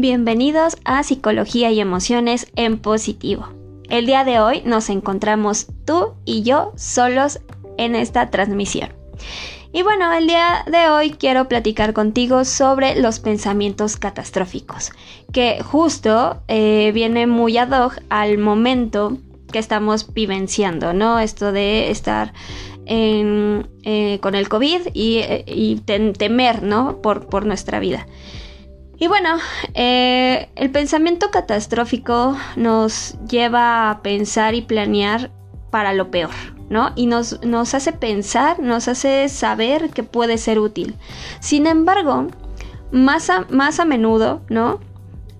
[0.00, 3.50] Bienvenidos a Psicología y Emociones en Positivo.
[3.90, 7.40] El día de hoy nos encontramos tú y yo solos
[7.76, 8.94] en esta transmisión.
[9.74, 14.90] Y bueno, el día de hoy quiero platicar contigo sobre los pensamientos catastróficos,
[15.34, 19.18] que justo eh, viene muy ad hoc al momento
[19.52, 21.18] que estamos vivenciando, ¿no?
[21.18, 22.32] Esto de estar
[22.86, 27.02] eh, con el COVID y, eh, temer, ¿no?
[27.02, 28.06] Por, por nuestra vida.
[29.00, 29.38] Y bueno,
[29.72, 35.30] eh, el pensamiento catastrófico nos lleva a pensar y planear
[35.70, 36.34] para lo peor,
[36.68, 36.92] ¿no?
[36.96, 40.96] Y nos, nos hace pensar, nos hace saber que puede ser útil.
[41.40, 42.26] Sin embargo,
[42.92, 44.80] más a, más a menudo, ¿no?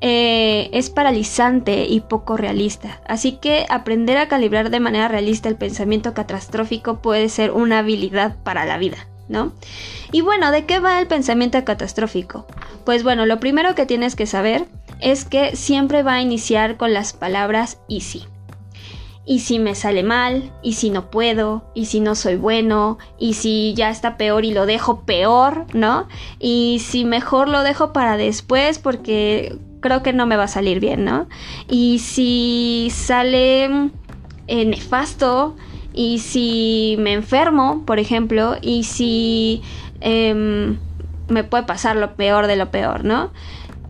[0.01, 3.03] Eh, es paralizante y poco realista.
[3.07, 8.37] Así que aprender a calibrar de manera realista el pensamiento catastrófico puede ser una habilidad
[8.43, 9.07] para la vida.
[9.31, 9.53] ¿No?
[10.13, 12.47] Y bueno, ¿de qué va el pensamiento catastrófico?
[12.85, 14.67] Pues bueno, lo primero que tienes que saber
[15.01, 18.25] es que siempre va a iniciar con las palabras y si.
[19.25, 23.35] Y si me sale mal, y si no puedo, y si no soy bueno, y
[23.35, 26.09] si ya está peor y lo dejo peor, ¿no?
[26.41, 30.81] Y si mejor lo dejo para después porque creo que no me va a salir
[30.81, 31.29] bien, ¿no?
[31.69, 33.91] Y si sale
[34.49, 35.55] eh, nefasto,
[36.01, 39.61] y si me enfermo, por ejemplo, y si
[40.01, 40.79] em,
[41.29, 43.31] me puede pasar lo peor de lo peor, ¿no?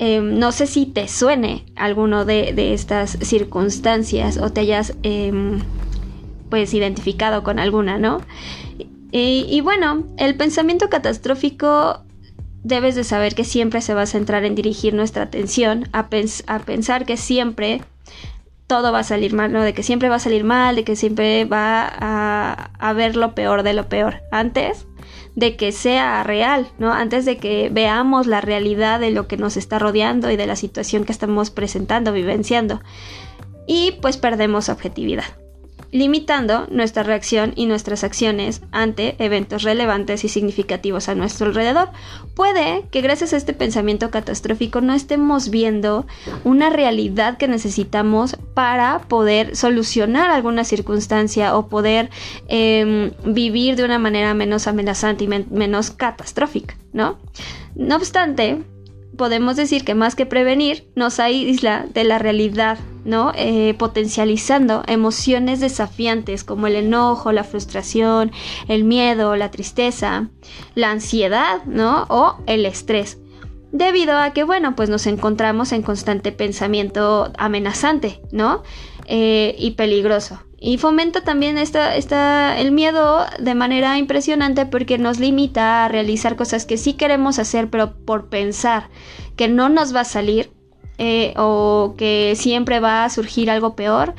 [0.01, 5.61] Em, no sé si te suene alguno de, estas circunstancias o te hayas em,
[6.49, 8.23] pues identificado con alguna, ¿no?
[9.13, 12.01] Y, bueno, el pensamiento catastrófico
[12.65, 17.07] debes de saber que siempre se va a centrar en dirigir nuestra atención a pensar
[17.07, 17.83] que siempre
[18.71, 19.63] todo va a salir mal, ¿no?
[19.63, 21.91] De que siempre va a salir mal, de que siempre va
[22.79, 24.23] a, ver lo peor de lo peor.
[24.31, 24.87] Antes
[25.35, 26.93] de que sea real, ¿no?
[26.93, 30.55] Antes de que veamos la realidad de lo que nos está rodeando y de la
[30.55, 32.81] situación que estamos presentando, vivenciando.
[33.67, 35.40] Y pues perdemos objetividad
[35.93, 41.91] limitando nuestra reacción y nuestras acciones ante eventos relevantes y significativos a nuestro alrededor.
[42.35, 46.07] Puede que gracias a este pensamiento catastrófico no estemos viendo
[46.45, 52.11] una realidad que necesitamos para poder solucionar alguna circunstancia o poder
[52.49, 57.19] em, vivir de una manera menos amenazante y menos catastrófica, ¿no?
[57.75, 58.63] No obstante,
[59.17, 63.33] podemos decir que más que prevenir, nos aísla de la realidad, ¿no?
[63.35, 68.33] Eh, potencializando emociones desafiantes como el enojo, la frustración,
[68.69, 70.29] el miedo, la tristeza,
[70.75, 72.07] la ansiedad, ¿no?
[72.09, 73.19] O el estrés.
[73.73, 78.63] Debido a que, bueno, pues nos encontramos en constante pensamiento amenazante, ¿no?
[79.13, 80.41] Eh, y peligroso.
[80.61, 81.97] Y fomenta también esta,
[82.57, 87.71] el miedo de manera impresionante porque nos limita a realizar cosas que sí queremos hacer,
[87.71, 88.89] pero por pensar
[89.35, 90.53] que no nos va a salir
[90.99, 94.15] eh, o que siempre va a surgir algo peor,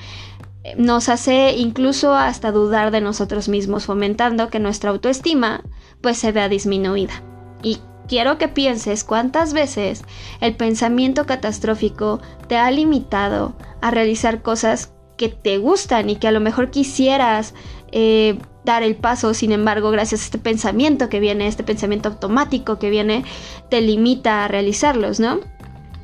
[0.76, 5.64] nos hace incluso hasta dudar de nosotros mismos, fomentando que nuestra autoestima
[6.02, 7.24] pues se vea disminuida.
[7.64, 7.78] Y
[8.12, 10.04] quiero que pienses cuántas veces
[10.42, 16.34] el pensamiento catastrófico te ha limitado a realizar cosas que te gustan y que a
[16.34, 17.54] lo mejor quisieras
[17.94, 22.80] eh, dar el paso, sin embargo, gracias a este pensamiento que viene, este pensamiento automático
[22.80, 23.24] que viene,
[23.70, 25.40] te limita a realizarlos, ¿no?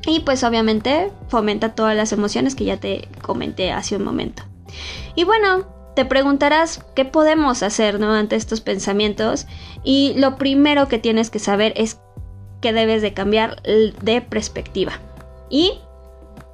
[0.06, 4.44] Y pues obviamente fomenta todas las emociones que ya te comenté hace un momento.
[5.14, 5.66] Y bueno,
[5.98, 8.14] te preguntarás qué podemos hacer, ¿no?
[8.14, 9.48] Ante estos pensamientos.
[9.82, 11.98] Y lo primero que tienes que saber es
[12.62, 14.92] que debes de cambiar de perspectiva.
[15.50, 15.80] Y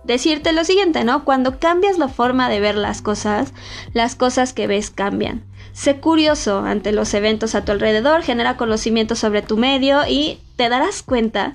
[0.04, 1.26] decirte lo siguiente, ¿no?
[1.26, 3.52] Cuando cambias la forma de ver las cosas,
[3.92, 5.44] las cosas que ves cambian.
[5.74, 10.70] Sé curioso ante los eventos a tu alrededor, genera conocimiento sobre tu medio y te
[10.70, 11.54] darás cuenta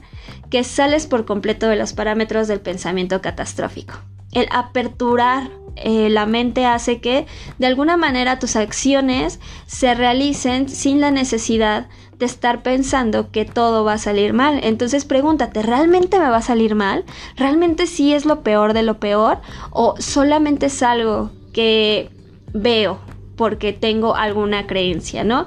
[0.52, 3.96] que sales por completo de los parámetros del pensamiento catastrófico.
[4.31, 7.25] El aperturar eh, la mente hace que
[7.57, 13.85] de alguna manera tus acciones se realicen sin la necesidad de estar pensando que todo
[13.85, 14.59] va a salir mal.
[14.64, 17.05] Entonces pregúntate, ¿realmente me va a salir mal?
[17.37, 19.40] ¿Realmente sí es lo peor de lo peor?
[19.72, 22.09] ¿O solamente es algo que
[22.53, 22.99] veo
[23.37, 25.46] porque tengo alguna creencia, ¿no?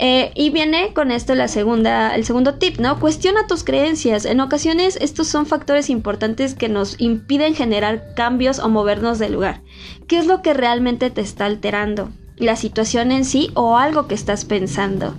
[0.00, 3.00] Eh, y viene con esto la segunda, el segundo tip, ¿no?
[3.00, 4.24] Cuestiona tus creencias.
[4.26, 9.62] En ocasiones estos son factores importantes que nos impiden generar cambios o movernos del lugar.
[10.06, 12.10] ¿Qué es lo que realmente te está alterando?
[12.36, 15.14] ¿La situación en sí o algo que estás pensando?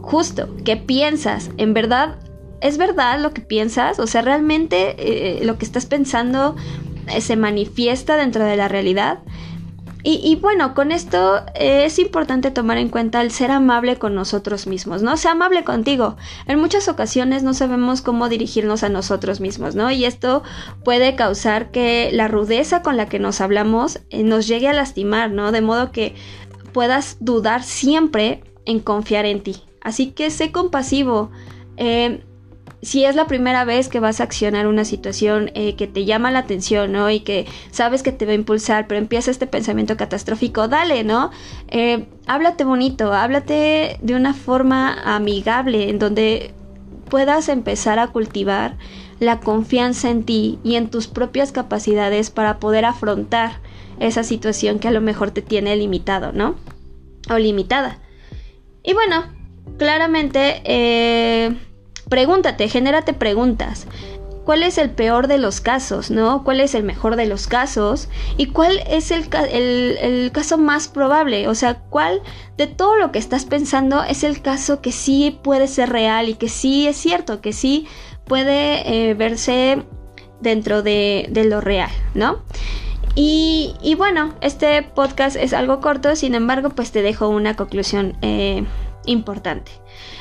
[0.00, 1.50] Justo, ¿qué piensas?
[1.58, 2.16] ¿En verdad
[2.62, 3.98] es verdad lo que piensas?
[3.98, 6.56] O sea, ¿realmente eh, lo que estás pensando
[7.08, 9.18] eh, se manifiesta dentro de la realidad?
[10.04, 14.68] Y, bueno, con esto eh, es importante tomar en cuenta el ser amable con nosotros
[14.68, 15.16] mismos, ¿no?
[15.16, 16.16] Sea amable contigo.
[16.46, 19.90] En muchas ocasiones no sabemos cómo dirigirnos a nosotros mismos, ¿no?
[19.90, 20.44] Y esto
[20.84, 25.32] puede causar que la rudeza con la que nos hablamos eh, nos llegue a lastimar,
[25.32, 25.50] ¿no?
[25.50, 26.14] De modo que
[26.72, 29.64] puedas dudar siempre en confiar en ti.
[29.80, 31.30] Así que sé compasivo.
[31.76, 32.24] Eh,
[32.80, 36.30] si es la primera vez que vas a accionar una situación eh, que te llama
[36.30, 37.10] la atención, ¿no?
[37.10, 41.30] Y que sabes que te va a impulsar, pero empieza este pensamiento catastrófico, dale, ¿no?
[41.68, 46.54] Eh, háblate bonito, háblate de una forma amigable, en donde
[47.08, 48.76] puedas empezar a cultivar
[49.18, 53.60] la confianza en ti y en tus propias capacidades para poder afrontar
[53.98, 56.54] esa situación que a lo mejor te tiene limitado, ¿no?
[57.28, 57.98] O limitada.
[58.84, 59.24] Y bueno,
[59.78, 60.62] claramente...
[60.64, 61.56] Eh,
[62.08, 63.86] Pregúntate, genérate preguntas.
[64.44, 66.42] ¿Cuál es el peor de los casos, no?
[66.42, 68.08] ¿Cuál es el mejor de los casos?
[68.38, 71.48] ¿Y cuál es el, el, caso más probable?
[71.48, 72.22] O sea, ¿cuál
[72.56, 76.34] de todo lo que estás pensando es el caso que sí puede ser real y
[76.34, 77.86] que sí es cierto, que sí
[78.24, 79.82] puede eh, verse
[80.40, 82.38] dentro de, lo real, ¿no?
[83.14, 88.64] Y, bueno, este podcast es algo corto, sin embargo, pues te dejo una conclusión eh,
[89.06, 89.72] importante.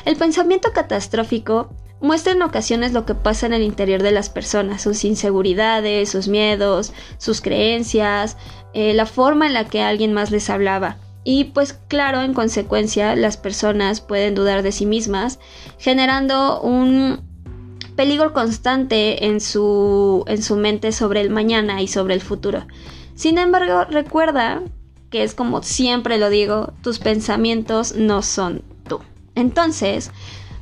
[0.06, 1.70] El pensamiento catastrófico
[2.00, 6.28] muestra en ocasiones lo que pasa en el interior de las personas, sus inseguridades, sus
[6.28, 8.38] miedos, sus creencias,
[8.74, 10.98] eh, la forma en la que alguien más les hablaba.
[11.24, 15.40] Y pues claro, en consecuencia, las personas pueden dudar de sí mismas,
[15.78, 17.20] generando un
[17.98, 22.66] peligro constante en su, en su mente sobre el mañana y sobre el futuro.
[23.16, 24.62] Sin embargo, recuerda
[25.10, 28.62] que es como siempre lo digo, tus pensamientos no son
[29.38, 30.12] entonces,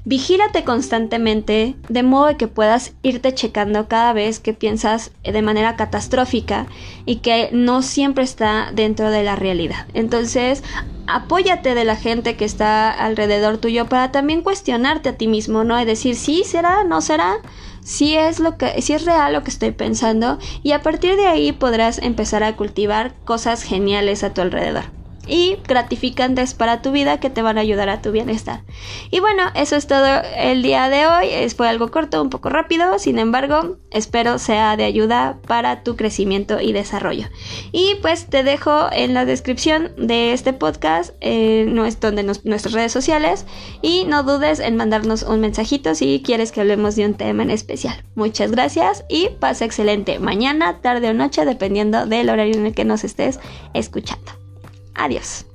[0.03, 6.67] vigílate constantemente de modo que puedas irte checando cada vez que piensas de manera catastrófica
[7.05, 9.87] y que no siempre está dentro de la realidad.
[9.93, 10.63] Entonces,
[11.07, 15.81] apóyate de la gente que está alrededor tuyo para también cuestionarte a ti mismo, ¿no?
[15.81, 17.37] Y decir, sí, será, no será,
[17.81, 21.27] si es lo que si es real lo que estoy pensando y a partir de
[21.27, 24.94] ahí podrás empezar a cultivar cosas geniales a tu alrededor
[25.27, 28.61] y gratificantes para tu vida que te van a ayudar a tu bienestar.
[29.11, 31.49] Y bueno, eso es todo el día de hoy.
[31.55, 36.59] Fue algo corto, un poco rápido, sin embargo, espero sea de ayuda para tu crecimiento
[36.59, 37.27] y desarrollo.
[37.71, 41.65] Y pues te dejo en la descripción de este podcast eh,
[42.01, 43.45] donde nuestras redes sociales
[43.81, 47.51] y no dudes en mandarnos un mensajito si quieres que hablemos de un tema en
[47.51, 48.03] especial.
[48.15, 52.85] Muchas gracias y pasa excelente mañana, tarde o noche, dependiendo del horario en el que
[52.85, 53.39] nos estés
[53.73, 54.34] escuchando.
[54.95, 55.45] Adiós.